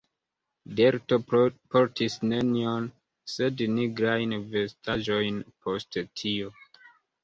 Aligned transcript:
Delto 0.79 1.19
portis 1.33 2.17
nenion 2.33 2.89
sed 3.37 3.65
nigrajn 3.77 4.37
vestaĵojn 4.59 5.43
post 5.65 6.05
tio. 6.21 6.57